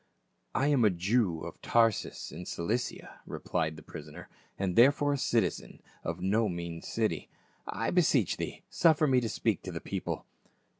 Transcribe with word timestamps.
"* 0.33 0.43
"I 0.55 0.65
am 0.69 0.83
a 0.83 0.89
Jew 0.89 1.41
of 1.41 1.61
Tarsus, 1.61 2.31
in 2.31 2.47
Cilicia," 2.47 3.21
replied 3.27 3.75
the 3.75 3.83
prisoner," 3.83 4.29
and 4.57 4.75
therefore 4.75 5.13
a 5.13 5.17
citizen 5.19 5.79
of 6.03 6.19
no 6.23 6.49
mean 6.49 6.81
city. 6.81 7.29
I 7.67 7.91
beseech 7.91 8.37
thee 8.37 8.63
suffer 8.67 9.05
me 9.05 9.21
to 9.21 9.29
speak 9.29 9.61
to 9.61 9.71
the 9.71 9.79
people." 9.79 10.25